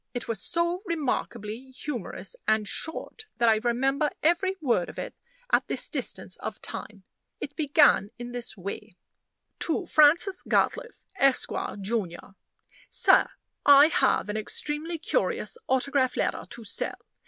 [0.15, 5.13] It was so remarkably humorous and short, that I remember every word of it
[5.51, 7.03] at this distance of time.
[7.39, 8.97] It began in this way:
[9.59, 11.51] "To Francis Gatliffe, Esq.,
[11.81, 12.11] Jun.
[12.89, 13.29] "SIR
[13.63, 16.97] I have an extremely curious autograph letter to sell.